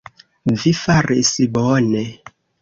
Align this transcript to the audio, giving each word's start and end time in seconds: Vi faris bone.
Vi 0.63 0.73
faris 0.79 1.31
bone. 1.59 2.03